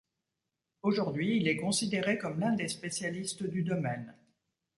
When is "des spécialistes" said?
2.53-3.43